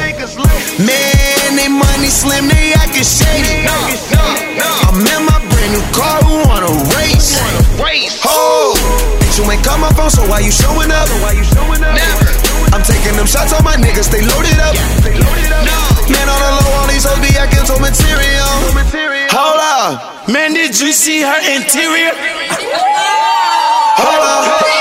Man, 0.79 1.55
they 1.59 1.67
money 1.67 2.07
slim, 2.07 2.47
they 2.47 2.71
acting 2.79 3.03
shady. 3.03 3.67
No, 3.67 3.75
no, 4.15 4.25
no. 4.63 4.69
I'm 4.87 5.03
in 5.03 5.21
my 5.27 5.39
brand 5.51 5.71
new 5.75 5.85
car, 5.91 6.23
who 6.23 6.47
wanna 6.47 6.71
race? 6.95 7.43
Oh, 8.23 8.71
bitch, 9.19 9.35
you 9.35 9.51
ain't 9.51 9.63
call 9.65 9.77
my 9.79 9.91
phone, 9.91 10.09
so 10.09 10.23
why 10.31 10.39
you 10.39 10.51
showing 10.51 10.91
up? 10.91 11.09
Why 11.19 11.35
you 11.35 11.43
showing 11.43 11.83
up? 11.83 11.91
Never. 11.91 12.22
I'm 12.73 12.81
taking 12.81 13.13
them 13.13 13.29
shots 13.29 13.53
on 13.53 13.63
my 13.63 13.77
niggas, 13.77 14.09
they 14.09 14.25
loaded 14.25 14.57
up. 14.57 14.73
They 15.05 15.13
loaded 15.13 15.53
up. 15.53 16.09
Man, 16.09 16.25
on 16.25 16.39
the 16.41 16.51
low, 16.57 16.73
all 16.81 16.87
these 16.89 17.05
hoes 17.05 17.21
be 17.21 17.29
acting 17.37 17.69
so 17.69 17.77
material. 17.77 18.49
Hold 19.29 19.61
up, 19.61 20.27
man, 20.27 20.53
did 20.53 20.73
you 20.81 20.91
see 20.91 21.21
her 21.21 21.37
interior? 21.53 22.17
Hold 24.01 24.25
up, 24.25 24.72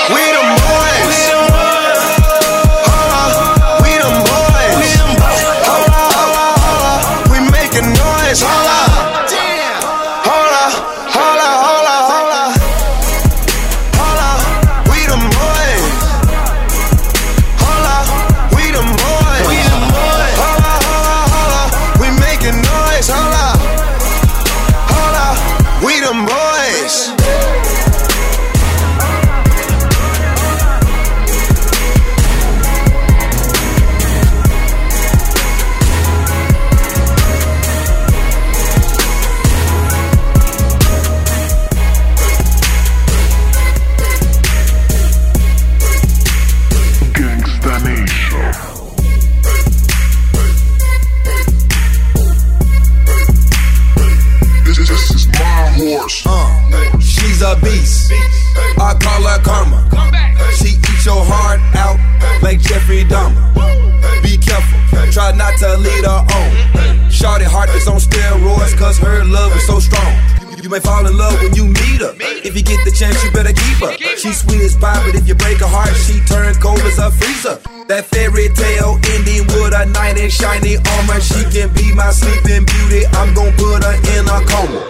May 70.73 70.79
fall 70.79 71.05
in 71.05 71.15
love 71.15 71.37
when 71.37 71.53
you 71.53 71.69
meet 71.69 72.01
her. 72.01 72.17
If 72.41 72.57
you 72.57 72.65
get 72.65 72.81
the 72.81 72.89
chance, 72.89 73.21
you 73.21 73.29
better 73.29 73.53
keep 73.53 73.77
her. 73.77 73.93
She's 74.17 74.41
sweet 74.41 74.65
as 74.65 74.73
pie, 74.73 74.97
but 75.05 75.13
if 75.13 75.27
you 75.29 75.35
break 75.37 75.61
her 75.61 75.69
heart, 75.69 75.93
she 75.93 76.17
turn 76.25 76.49
cold 76.57 76.81
as 76.81 76.97
a 76.97 77.13
freezer. 77.13 77.61
That 77.85 78.09
fairy 78.09 78.49
tale 78.57 78.97
ending 79.13 79.45
with 79.53 79.77
a 79.77 79.85
knight 79.93 80.17
in 80.17 80.33
shiny 80.33 80.81
armor. 80.81 81.21
She 81.21 81.45
can 81.53 81.69
be 81.77 81.93
my 81.93 82.09
sleeping 82.09 82.65
beauty. 82.65 83.05
I'm 83.21 83.37
gonna 83.37 83.53
put 83.53 83.85
her 83.85 83.93
in 84.17 84.25
a 84.25 84.41
coma. 84.49 84.81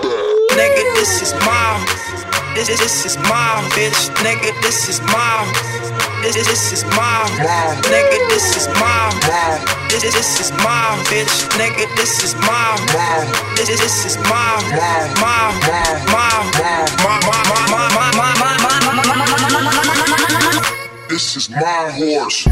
Nigga, 0.56 0.84
this 0.96 1.20
is 1.20 1.36
my, 1.44 1.76
this, 2.56 2.72
this 2.72 3.04
is 3.04 3.20
my 3.28 3.60
bitch. 3.76 4.08
Nigga, 4.24 4.56
this 4.64 4.88
is 4.88 5.04
my, 5.12 5.44
This, 6.24 6.36
this 6.36 6.72
is 6.72 6.86
my 6.86 7.28
nigga. 7.84 8.30
This 8.30 8.56
is 8.56 8.68
my 8.80 9.12
this, 9.90 10.02
this 10.02 10.40
is 10.40 10.52
my 10.52 10.96
bitch, 11.12 11.50
nigga. 11.60 11.86
This 11.98 12.24
is 12.24 12.34
my 12.36 12.78
this, 13.58 13.68
this 13.68 14.06
is 14.06 14.18
my 14.20 14.56
my 14.72 15.04
my 15.20 15.52
my 16.08 16.32
my 16.54 17.20
my 17.20 17.44
my 17.84 18.32
my 18.32 18.44
This 21.10 21.36
is 21.36 21.50
my 21.50 21.92
horse. 21.92 22.48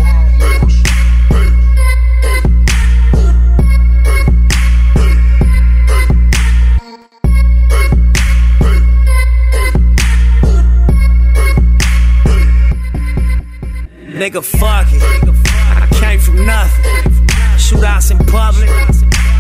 Nigga, 14.22 14.44
fuck 14.44 14.86
it. 14.92 15.01
I 15.01 15.88
came 16.00 16.20
from 16.20 16.46
nothing. 16.46 17.25
Shootouts 17.58 18.12
in 18.12 18.20
public, 18.28 18.70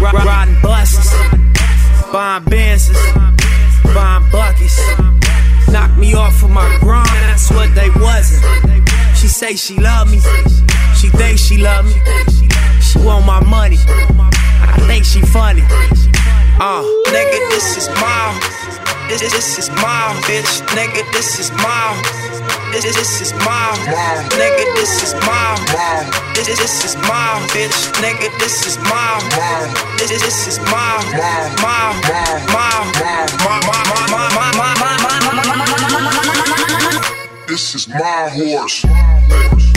ri- 0.01 0.25
riding 0.25 0.59
buses, 0.63 1.05
buying 2.11 2.43
Benzes, 2.45 2.97
buying 3.93 4.27
buckets. 4.31 4.81
Knock 5.71 5.95
me 5.99 6.15
off 6.15 6.41
of 6.41 6.49
my 6.49 6.65
grind, 6.79 7.05
that's 7.29 7.51
what 7.51 7.75
they 7.75 7.91
wasn't. 7.91 8.41
She 9.15 9.27
say 9.27 9.55
she 9.55 9.77
love 9.77 10.09
me, 10.09 10.19
she 10.97 11.09
think 11.09 11.37
she 11.37 11.57
love 11.57 11.85
me. 11.85 12.01
She 12.81 12.97
want 13.05 13.27
my 13.27 13.39
money, 13.45 13.77
I 13.77 14.83
think 14.87 15.05
she 15.05 15.21
funny. 15.21 15.61
Uh, 16.59 16.81
nigga, 17.13 17.49
this 17.51 17.77
is 17.77 17.87
my, 18.01 18.33
this, 19.19 19.33
this 19.33 19.59
is 19.59 19.69
my 19.69 20.15
bitch, 20.23 20.61
nigga, 20.71 21.03
this 21.11 21.39
is 21.39 21.51
my. 21.51 22.01
This, 22.71 22.83
this 22.83 23.21
is 23.21 23.33
my 23.33 23.75
nigga. 24.39 24.75
This 24.75 25.03
is 25.03 25.13
my 25.27 25.59
this, 26.33 26.47
this 26.47 26.85
is 26.85 26.95
my 26.95 27.45
bitch, 27.51 27.91
nigga. 27.99 28.31
This 28.39 28.65
is 28.65 28.77
my 28.77 29.19
this, 29.97 30.09
this 30.09 30.47
is 30.47 30.59
my 30.59 31.03
my 31.11 31.51
my 31.61 31.91
my 32.53 32.71
my 33.41 33.59
my 33.59 34.69
my 34.69 34.91
This 37.47 37.75
is 37.75 37.87
my 37.89 38.29
horse. 38.29 39.70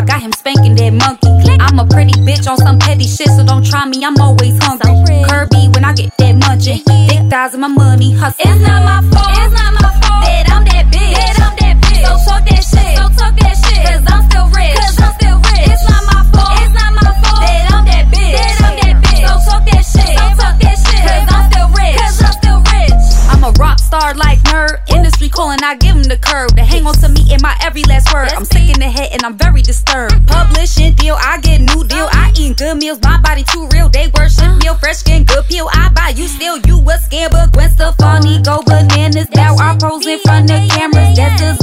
I 0.00 0.02
got 0.02 0.22
him 0.22 0.32
spanking 0.32 0.74
that 0.76 0.94
monkey. 0.96 1.28
I'm 1.60 1.78
a 1.78 1.84
pretty 1.84 2.16
bitch 2.24 2.48
on 2.48 2.56
some 2.56 2.78
petty 2.78 3.04
shit, 3.04 3.28
so 3.28 3.44
don't 3.44 3.62
try 3.62 3.84
me. 3.84 4.02
I'm 4.02 4.16
always 4.16 4.56
hungry. 4.64 4.96
Kirby 5.28 5.68
when 5.76 5.84
I 5.84 5.92
get 5.92 6.16
that 6.16 6.36
munchin'. 6.40 6.80
Thick 7.06 7.28
thighs 7.28 7.52
and 7.52 7.60
my 7.60 7.68
money 7.68 8.16
hustle. 8.16 8.40
It's 8.40 8.60
not 8.64 8.80
my 8.80 9.04
fault. 9.12 9.28
It's 9.28 9.52
not 9.52 9.74
my 9.76 9.92
fault 10.00 10.24
that 10.24 10.48
I'm 10.56 10.64
that 10.64 10.86
bitch. 10.88 11.12
That 11.20 11.36
I'm 11.44 11.52
that 11.52 11.76
bitch. 11.84 12.00
So 12.00 12.16
talk 12.16 12.48
that 12.48 12.64
shit. 12.64 12.96
So 12.96 13.04
talk 13.12 13.34
that 13.44 13.54
shit. 13.60 13.84
Cause 13.84 14.04
I'm 14.08 14.24
still 14.24 14.48
rich. 14.56 14.72
Cause 14.80 14.96
I'm 15.04 15.12
still 15.20 15.36
rich. 15.36 15.68
It's 15.68 15.84
not 15.84 16.02
my 16.08 16.20
fault. 16.32 16.56
It's 16.64 16.72
not 16.80 16.90
my 16.96 17.10
fault 17.20 17.40
that 17.44 17.64
I'm 17.68 17.84
that 17.84 18.04
bitch. 18.08 18.34
That 18.40 18.56
I'm 18.64 18.74
that 18.80 18.96
bitch. 19.04 19.20
So 19.20 19.32
talk 19.52 19.62
that 19.68 19.84
shit. 19.84 20.16
So 20.16 20.24
talk 20.40 20.56
that 20.64 20.76
shit. 20.80 21.02
Cause 21.04 21.28
I'm 21.28 21.44
still 21.52 21.68
rich. 21.76 21.96
Cause 22.00 22.24
I'm 22.24 22.34
still 22.40 22.60
rich. 22.72 22.96
I'm 23.36 23.42
a 23.44 23.52
rock 23.60 23.76
star 23.76 24.16
like 24.16 24.40
nerd. 24.48 24.80
Industry 24.88 25.28
calling, 25.28 25.60
I 25.60 25.76
give 25.76 25.99
the 26.10 26.18
curb. 26.18 26.50
They 26.56 26.64
hang 26.64 26.86
on 26.86 26.94
to 26.98 27.08
me 27.08 27.22
in 27.32 27.40
my 27.40 27.54
every 27.62 27.84
last 27.84 28.12
word. 28.12 28.34
I'm 28.34 28.44
sick 28.44 28.68
in 28.68 28.80
the 28.82 28.90
head 28.90 29.10
and 29.12 29.22
I'm 29.22 29.38
very 29.38 29.62
disturbed. 29.62 30.26
Publishing 30.26 30.94
deal, 30.94 31.14
I 31.14 31.38
get 31.40 31.60
new 31.62 31.86
deal. 31.86 32.08
I 32.10 32.34
eat 32.36 32.58
good 32.58 32.76
meals, 32.78 32.98
my 33.02 33.20
body 33.22 33.44
too 33.44 33.68
real. 33.72 33.88
They 33.88 34.10
worship 34.18 34.58
meal, 34.58 34.74
fresh 34.74 34.98
skin, 34.98 35.22
good 35.24 35.46
peel. 35.46 35.70
I 35.72 35.88
buy 35.94 36.10
you 36.18 36.26
still, 36.26 36.58
you 36.66 36.82
a 36.82 36.98
scam, 36.98 37.30
but 37.30 37.52
Gwen 37.52 37.70
Stefani 37.70 38.42
go 38.42 38.62
bananas. 38.66 39.30
Now 39.30 39.54
I 39.56 39.76
pose 39.78 40.06
in 40.06 40.18
front 40.20 40.50
of 40.50 40.68
cameras. 40.68 41.16
That's 41.16 41.59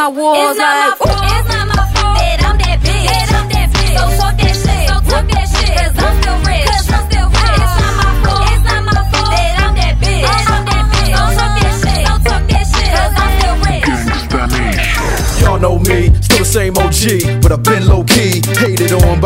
my 0.00 0.08
walls, 0.08 0.56
like 0.56 0.69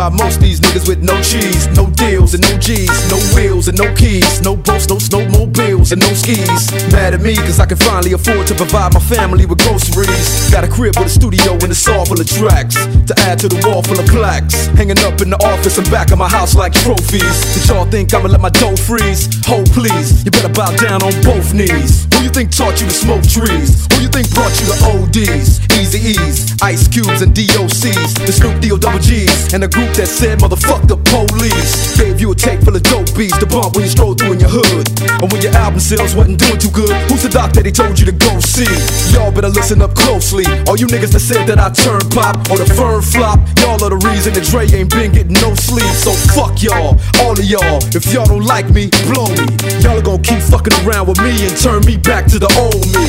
by 0.05 0.11
most 0.23 0.40
these 0.40 0.61
niggas 0.61 0.87
with 0.87 1.03
no 1.03 1.17
cheese, 1.23 1.64
no 1.77 1.87
deals 1.97 2.35
and 2.35 2.43
no 2.43 2.59
G's, 2.59 2.93
no 3.09 3.17
wheels 3.35 3.69
and 3.69 3.79
no 3.79 3.88
keys, 3.95 4.43
no 4.43 4.55
boats, 4.55 4.87
no 4.88 4.97
snowmobiles 4.97 5.93
and 5.93 6.01
no 6.03 6.12
skis. 6.12 6.69
Mad 6.93 7.14
at 7.14 7.23
me 7.23 7.35
cause 7.37 7.59
I 7.59 7.64
can 7.64 7.79
finally 7.79 8.12
afford 8.12 8.47
to 8.49 8.55
provide 8.55 8.93
my 8.93 9.01
family 9.01 9.47
with 9.47 9.64
groceries. 9.64 10.51
Got 10.51 10.64
a 10.64 10.69
crib 10.69 10.97
with 10.99 11.07
a 11.07 11.09
studio 11.09 11.53
and 11.53 11.71
it's 11.73 11.88
all 11.88 12.05
full 12.05 12.21
of 12.21 12.29
tracks 12.29 12.75
to 13.09 13.14
add 13.21 13.38
to 13.40 13.49
the 13.49 13.57
wall 13.64 13.83
full 13.83 13.99
of 13.99 14.07
plaques. 14.07 14.67
Hanging 14.77 14.99
up 15.09 15.23
in 15.23 15.31
the 15.31 15.40
office 15.40 15.79
and 15.79 15.88
back 15.90 16.11
of 16.11 16.19
my 16.19 16.29
house 16.29 16.55
like 16.55 16.75
trophies. 16.75 17.37
Did 17.55 17.69
y'all 17.69 17.87
think 17.87 18.12
I'ma 18.12 18.29
let 18.29 18.40
my 18.40 18.51
dough 18.51 18.77
freeze? 18.77 19.29
Hold 19.47 19.71
please, 19.73 20.25
you 20.25 20.31
better 20.31 20.53
bow 20.53 20.77
down 20.77 21.03
on 21.03 21.14
both 21.25 21.55
knees. 21.55 22.05
Who 22.12 22.25
you 22.25 22.31
think 22.31 22.51
taught 22.51 22.81
you 22.81 22.87
to 22.87 22.93
smoke 22.93 23.25
trees? 23.25 23.88
Who 23.95 24.05
you 24.05 24.09
think 24.09 24.29
brought 24.35 24.53
you 24.61 24.67
to 24.69 24.77
ODs? 24.93 25.64
Easy 25.81 25.94
E's, 26.05 26.53
Ice 26.61 26.87
Cubes 26.87 27.23
and 27.23 27.33
DOCs, 27.33 28.12
the 28.27 28.33
Snoop 28.33 28.61
D 28.61 28.71
O 28.73 28.77
double 28.77 28.99
G's, 29.01 29.53
and 29.55 29.64
a 29.64 29.69
group 29.69 29.88
that 29.97 30.07
said 30.07 30.38
motherfuck 30.38 30.85
the 30.87 31.01
police. 31.09 31.97
Gave 31.97 32.21
you 32.21 32.33
a 32.33 32.35
tape 32.37 32.61
full 32.61 32.77
of 32.77 32.83
dope 32.85 33.09
beats 33.17 33.38
to 33.40 33.47
bump 33.47 33.75
when 33.75 33.85
you 33.85 33.90
stroll 33.90 34.12
through 34.12 34.37
in 34.37 34.40
your 34.40 34.53
hood. 34.53 34.85
And 35.01 35.33
when 35.33 35.40
your 35.40 35.57
album 35.57 35.81
sales 35.81 36.14
wasn't 36.14 36.38
doing 36.38 36.61
too 36.61 36.71
good, 36.71 36.93
who's 37.09 37.25
the 37.25 37.33
doc 37.33 37.57
that 37.57 37.64
he 37.64 37.73
told 37.73 37.99
you 37.99 38.05
to 38.05 38.12
go 38.12 38.37
see? 38.40 38.69
Y'all 39.17 39.33
better 39.33 39.49
listen 39.49 39.81
up 39.81 39.95
closely. 39.97 40.45
All 40.69 40.77
you 40.77 40.87
niggas 40.87 41.17
that 41.17 41.25
said 41.25 41.49
that 41.49 41.57
I 41.57 41.73
turn 41.73 42.05
pop 42.12 42.37
or 42.53 42.61
the 42.61 42.69
firm 42.69 43.01
flop, 43.01 43.40
y'all 43.64 43.81
are 43.81 43.88
the 43.88 44.01
reason 44.05 44.37
that 44.37 44.45
Dre 44.45 44.69
ain't 44.77 44.93
been 44.93 45.12
getting 45.12 45.40
no 45.40 45.57
sleep. 45.57 45.88
So 45.97 46.12
fuck 46.37 46.61
y'all, 46.61 47.01
all 47.25 47.33
of 47.33 47.45
y'all. 47.45 47.81
If 47.97 48.12
y'all 48.12 48.29
don't 48.29 48.45
like 48.45 48.69
me, 48.69 48.93
blow 49.09 49.33
me. 49.33 49.49
Y'all 49.81 49.97
are 49.97 50.05
gonna 50.05 50.21
keep 50.21 50.45
fucking 50.45 50.77
around 50.85 51.09
with 51.09 51.21
me 51.25 51.33
and 51.49 51.57
turn 51.57 51.81
me 51.88 51.97
back 51.97 52.29
to 52.29 52.38
the 52.38 52.51
old 52.61 52.85
me. 52.93 53.09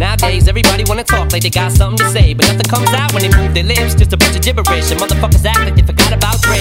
Nowadays, 0.00 0.48
everybody 0.48 0.84
wanna 0.88 1.04
talk 1.04 1.32
like 1.32 1.42
they 1.42 1.50
got 1.52 1.72
something 1.72 1.98
to 2.00 2.08
say, 2.10 2.29
but 2.34 2.46
nothing 2.46 2.68
comes 2.68 2.90
out 2.92 3.12
when 3.12 3.22
they 3.22 3.32
move 3.32 3.54
their 3.54 3.64
lips. 3.64 3.94
Just 3.94 4.12
a 4.12 4.16
bunch 4.16 4.36
of 4.36 4.42
gibberish, 4.42 4.90
and 4.90 5.00
motherfuckers 5.00 5.44
act 5.44 5.60
like 5.66 5.74
they 5.74 5.82
forgot 5.82 6.12
about 6.12 6.40
Dre. 6.42 6.60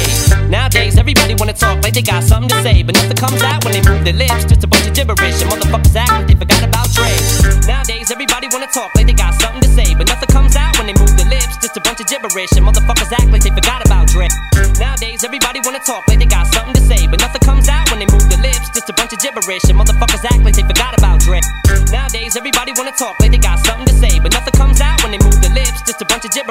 Nowadays, 0.50 0.98
everybody 0.98 1.36
wanna 1.36 1.54
talk 1.54 1.84
like 1.84 1.94
they 1.94 2.02
got 2.02 2.24
something 2.24 2.50
to 2.50 2.62
say, 2.64 2.84
but 2.84 2.96
nothing 2.96 3.18
comes 3.18 3.42
out 3.44 3.64
when 3.66 3.74
they 3.74 3.82
move 3.82 4.04
their 4.04 4.14
lips. 4.14 4.46
Just 4.46 4.64
a 4.64 4.68
bunch 4.68 4.88
of 4.88 4.94
gibberish, 4.94 5.42
and 5.42 5.50
motherfuckers 5.52 5.96
act 5.96 6.12
like 6.12 6.28
they 6.28 6.36
forgot 6.36 6.64
about 6.64 6.88
Dre. 6.94 7.12
Nowadays, 7.68 8.12
everybody 8.12 8.48
wanna 8.52 8.68
talk 8.68 8.92
like 8.96 9.08
they 9.08 9.14
got 9.14 9.34
something 9.42 9.62
to 9.62 9.70
say, 9.70 9.94
but 9.96 10.08
nothing 10.08 10.30
comes 10.30 10.56
out 10.56 10.78
when 10.78 10.88
they 10.88 10.96
move 10.98 11.14
their 11.18 11.30
lips. 11.30 11.58
Just 11.62 11.78
a 11.78 11.82
bunch 11.82 12.00
of 12.00 12.08
gibberish, 12.08 12.52
and 12.58 12.66
motherfuckers 12.66 13.12
act 13.14 13.30
like 13.30 13.44
they 13.44 13.54
forgot 13.54 13.86
about 13.86 14.08
Dre. 14.08 14.28
Nowadays, 14.80 15.24
everybody 15.24 15.60
wanna 15.64 15.80
talk 15.80 16.08
like 16.08 16.20
they 16.20 16.30
got 16.30 16.48
something 16.54 16.74
to 16.74 16.82
say, 16.82 17.08
but 17.08 17.20
nothing 17.22 17.42
comes 17.42 17.70
out 17.70 17.90
when 17.92 18.00
they 18.00 18.10
move 18.10 18.26
their 18.30 18.42
lips. 18.42 18.70
Just 18.74 18.90
a 18.90 18.94
bunch 18.94 19.14
of 19.14 19.20
gibberish, 19.20 19.64
and 19.70 19.78
motherfuckers 19.78 20.24
act 20.26 20.42
like 20.44 20.56
they 20.56 20.66
forgot 20.66 20.98
about 20.98 21.20
Dre. 21.22 21.40
Nowadays, 21.92 22.36
everybody 22.36 22.72
wanna 22.78 22.94
talk 22.98 23.20
like 23.20 23.32
they 23.32 23.38
got 23.38 23.60
something 23.66 23.86
to 23.86 23.94
say, 23.94 24.20
but 24.20 24.32
nothing 24.32 24.54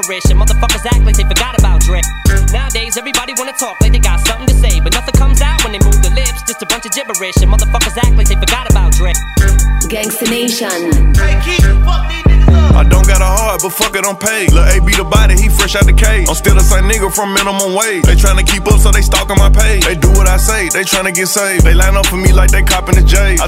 bunch 0.09 0.25
of 0.25 0.31
gibberish, 0.31 0.31
and 0.31 0.41
motherfuckers 0.41 0.87
act 0.87 1.05
like 1.05 1.17
they 1.17 1.25
forgot 1.25 1.59
about 1.59 1.81
Dre. 1.81 2.01
Nowadays, 2.53 2.97
everybody 2.97 3.35
wanna 3.37 3.53
talk 3.53 3.81
like 3.81 3.93
they 3.93 3.99
got 3.99 4.21
something 4.27 4.47
to 4.47 4.55
say, 4.55 4.81
but 4.81 4.93
nothing 4.95 5.15
comes 5.15 5.41
out 5.41 5.63
when 5.65 5.73
they 5.73 5.79
move 5.85 6.01
their 6.03 6.15
lips. 6.15 6.43
Just 6.47 6.63
a 6.63 6.67
bunch 6.67 6.87
of 6.87 6.93
gibberish, 6.93 7.37
and 7.43 7.51
motherfuckers 7.53 7.97
act 7.97 8.17
like 8.17 8.29
they 8.29 8.37
forgot 8.37 8.71
about 8.71 8.93
Dre. 8.93 9.13
Gangsta 9.89 10.29
Nation. 10.31 11.13
I 12.79 12.85
don't 12.85 13.07
got 13.09 13.21
a 13.21 13.27
heart, 13.27 13.61
but 13.63 13.71
fuck 13.71 13.97
it, 13.97 14.07
I'm 14.07 14.17
paid. 14.17 14.53
Lil' 14.53 14.69
A 14.69 14.79
be 14.85 14.95
the 14.95 15.05
body, 15.05 15.35
he 15.35 15.49
fresh 15.49 15.75
out 15.75 15.85
the 15.85 15.93
cage. 15.93 16.29
I'm 16.29 16.37
still 16.37 16.55
the 16.55 16.63
same 16.63 16.85
nigga 16.85 17.11
from 17.13 17.35
minimum 17.35 17.75
wage. 17.75 18.05
They 18.05 18.15
tryna 18.15 18.47
keep 18.47 18.65
up, 18.71 18.79
so 18.79 18.93
they 18.93 19.03
stalking 19.03 19.37
my 19.37 19.51
page. 19.51 19.85
They 19.85 19.97
do 19.97 20.09
what 20.13 20.29
I 20.29 20.37
say, 20.37 20.69
they 20.71 20.85
tryna 20.85 21.13
get 21.15 21.27
saved. 21.27 21.65
They 21.65 21.75
line 21.75 21.97
up 21.97 22.07
for 22.07 22.17
me 22.17 22.33
like 22.33 22.51
they 22.51 22.63
copping 22.63 22.95
the 22.95 22.98
J. 22.98 22.98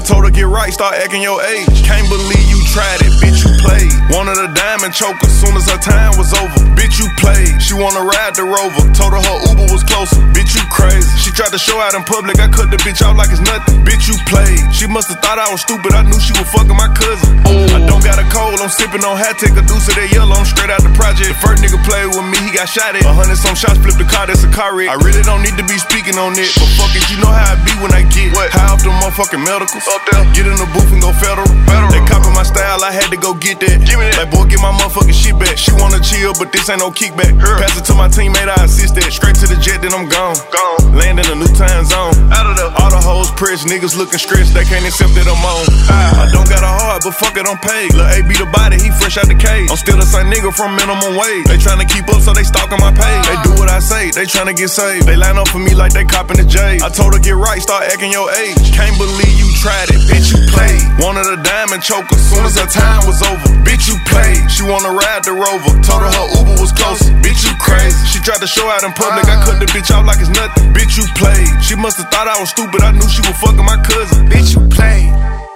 I 0.01 0.03
told 0.03 0.25
her 0.25 0.33
get 0.33 0.49
right, 0.49 0.73
start 0.73 0.97
acting 0.97 1.21
your 1.21 1.37
age. 1.45 1.85
Can't 1.85 2.09
believe 2.09 2.41
you 2.49 2.57
tried 2.73 3.05
it, 3.05 3.13
bitch, 3.21 3.45
you 3.45 3.53
played. 3.61 3.93
Wanted 4.09 4.33
a 4.41 4.49
diamond 4.49 4.97
choker, 4.97 5.29
soon 5.29 5.53
as 5.53 5.69
her 5.69 5.77
time 5.77 6.17
was 6.17 6.33
over. 6.33 6.57
Bitch, 6.73 6.97
you 6.97 7.05
played. 7.21 7.61
She 7.61 7.77
wanna 7.77 8.01
ride 8.01 8.33
the 8.33 8.41
rover. 8.41 8.81
Told 8.97 9.13
her 9.13 9.21
her 9.21 9.37
Uber 9.53 9.69
was 9.69 9.85
closer. 9.85 10.17
Bitch, 10.33 10.57
you 10.57 10.65
crazy. 10.73 11.05
She 11.21 11.29
tried 11.29 11.53
to 11.53 11.61
show 11.61 11.77
out 11.77 11.93
in 11.93 12.01
public, 12.01 12.41
I 12.41 12.49
cut 12.49 12.73
the 12.73 12.81
bitch 12.81 13.05
off 13.05 13.13
like 13.13 13.29
it's 13.29 13.45
nothing. 13.45 13.85
Bitch, 13.85 14.09
you 14.09 14.17
played. 14.25 14.73
She 14.73 14.89
must've 14.89 15.21
thought 15.21 15.37
I 15.37 15.45
was 15.53 15.61
stupid, 15.61 15.93
I 15.93 16.01
knew 16.01 16.17
she 16.17 16.33
was 16.33 16.49
fucking 16.49 16.73
my 16.73 16.89
cousin. 16.97 17.37
I 17.69 17.85
don't 17.85 18.01
got 18.01 18.17
a 18.17 18.25
cold, 18.33 18.57
I'm 18.57 18.73
sipping 18.73 19.05
on 19.05 19.21
hat, 19.21 19.37
take 19.37 19.53
a 19.53 19.61
deuce 19.61 19.85
of 19.85 19.93
that 20.01 20.09
yellow, 20.09 20.33
I'm 20.33 20.49
straight 20.49 20.73
out 20.73 20.81
the 20.81 20.89
project. 20.97 21.29
The 21.29 21.37
first 21.45 21.61
nigga 21.61 21.77
played 21.85 22.09
with 22.09 22.25
me, 22.25 22.41
he 22.41 22.49
got 22.49 22.65
shot 22.65 22.97
at. 22.97 23.05
A 23.05 23.13
hundred 23.13 23.37
some 23.37 23.53
shots, 23.53 23.77
flipped 23.77 24.01
the 24.01 24.09
car, 24.09 24.25
that's 24.25 24.41
a 24.41 24.49
car 24.49 24.73
wreck. 24.73 24.89
I 24.89 24.97
really 24.97 25.21
don't 25.21 25.45
need 25.45 25.61
to 25.61 25.65
be 25.69 25.77
speaking 25.77 26.17
on 26.17 26.33
it, 26.41 26.49
but 26.57 26.73
fuck 26.73 26.89
it, 26.97 27.05
you 27.13 27.21
know 27.21 27.29
how 27.29 27.53
I 27.53 27.61
be 27.61 27.77
when 27.77 27.93
I 27.93 28.01
get 28.09 28.33
what? 28.33 28.49
high 28.49 28.73
off 28.73 28.81
the 28.81 28.89
motherfucking 28.89 29.45
medicals. 29.45 29.90
Up 29.91 29.99
there, 30.07 30.23
get 30.31 30.47
in 30.47 30.55
the 30.55 30.69
booth 30.71 30.87
and 30.95 31.03
go 31.03 31.11
federal. 31.19 31.47
federal. 31.67 31.91
They 31.91 31.99
copy 32.07 32.31
my 32.31 32.47
style, 32.47 32.79
I 32.79 32.95
had 32.95 33.11
to 33.11 33.19
go 33.19 33.35
get 33.35 33.59
that. 33.59 33.83
Give 33.83 33.99
me 33.99 34.07
that. 34.07 34.23
Like 34.23 34.31
boy, 34.31 34.47
get 34.47 34.63
my 34.63 34.71
motherfucking 34.71 35.11
shit 35.11 35.35
back. 35.35 35.57
She 35.59 35.75
wanna 35.75 35.99
chill, 35.99 36.31
but 36.39 36.51
this 36.55 36.69
ain't 36.69 36.79
no 36.79 36.91
kickback. 36.91 37.35
Pass 37.59 37.75
it 37.75 37.83
to 37.91 37.93
my 37.93 38.07
teammate, 38.07 38.47
I 38.47 38.63
assist 38.63 38.95
that. 38.95 39.11
Straight 39.11 39.35
to 39.43 39.47
the 39.51 39.59
jet, 39.59 39.81
then 39.83 39.91
I'm 39.91 40.07
gone. 40.07 40.39
Gone. 40.47 40.95
Land 40.95 41.19
in 41.19 41.27
a 41.27 41.35
new 41.35 41.51
time 41.59 41.83
zone. 41.83 42.15
Out 42.31 42.47
of. 42.47 42.55
The 42.55 42.60
hoes 43.03 43.29
pressed, 43.33 43.67
niggas 43.67 43.97
looking 43.97 44.19
stressed, 44.19 44.53
they 44.53 44.65
can't 44.65 44.85
accept 44.85 45.13
that 45.17 45.27
I'm 45.27 45.41
on. 45.41 45.65
Ah, 45.89 46.23
I 46.23 46.25
don't 46.31 46.47
got 46.47 46.63
a 46.63 46.71
heart, 46.71 47.03
but 47.03 47.13
fuck 47.17 47.35
it, 47.35 47.45
I'm 47.45 47.57
paid. 47.59 47.93
Lil' 47.93 48.07
A 48.07 48.21
be 48.23 48.35
the 48.37 48.47
body, 48.49 48.77
he 48.77 48.89
fresh 49.01 49.17
out 49.17 49.27
the 49.27 49.37
cage. 49.37 49.69
I'm 49.69 49.77
still 49.77 49.97
the 49.97 50.07
same 50.07 50.29
nigga 50.29 50.53
from 50.53 50.75
minimum 50.77 51.17
wage. 51.17 51.45
They 51.49 51.57
tryna 51.57 51.89
keep 51.89 52.07
up, 52.09 52.21
so 52.21 52.33
they 52.33 52.45
stalking 52.45 52.79
my 52.79 52.93
page. 52.93 53.23
They 53.27 53.37
do 53.43 53.51
what 53.57 53.69
I 53.69 53.79
say, 53.79 54.11
they 54.11 54.25
tryna 54.25 54.55
get 54.55 54.69
saved. 54.69 55.05
They 55.05 55.17
line 55.17 55.37
up 55.37 55.49
for 55.49 55.59
me 55.59 55.73
like 55.73 55.93
they 55.93 56.05
copping 56.05 56.37
the 56.37 56.47
J. 56.47 56.79
I 56.79 56.89
told 56.89 57.13
her 57.13 57.21
get 57.21 57.35
right, 57.35 57.61
start 57.61 57.89
acting 57.89 58.11
your 58.11 58.29
age. 58.31 58.71
Can't 58.71 58.95
believe 58.97 59.35
you 59.35 59.49
tried 59.59 59.89
it, 59.89 60.01
bitch, 60.09 60.31
you 60.33 60.39
played. 60.53 60.81
Wanted 61.01 61.27
a 61.27 61.37
diamond 61.41 61.81
choker, 61.81 62.17
soon 62.17 62.45
as 62.45 62.57
her 62.57 62.69
time 62.69 63.05
was 63.09 63.21
over. 63.25 63.49
Bitch, 63.65 63.89
you 63.89 63.97
played. 64.05 64.45
She 64.51 64.63
wanna 64.63 64.93
ride 64.93 65.23
the 65.25 65.33
rover. 65.33 65.73
Told 65.81 66.05
her 66.05 66.11
her 66.11 66.27
Uber 66.37 66.61
was 66.61 66.71
close. 66.71 67.01
Bitch, 67.25 67.43
you 67.47 67.53
crazy. 67.57 67.97
She 68.07 68.19
tried 68.21 68.41
to 68.41 68.47
show 68.47 68.69
out 68.69 68.83
in 68.83 68.93
public, 68.93 69.25
I 69.25 69.41
cut 69.43 69.57
the 69.59 69.65
bitch 69.71 69.89
off 69.89 70.05
like 70.05 70.19
it's 70.19 70.29
nothing. 70.29 70.73
Bitch, 70.73 70.97
you 70.97 71.05
played. 71.17 71.49
She 71.63 71.75
must've 71.75 72.07
thought 72.13 72.27
I 72.27 72.37
was 72.39 72.49
stupid, 72.49 72.81
I 72.81 72.90
knew 72.91 73.09
she 73.09 73.21
was 73.21 73.37
fucking 73.39 73.65
my 73.65 73.81
cousin. 73.83 74.27
Bitch, 74.27 74.55
you 74.55 74.67
played. 74.69 75.50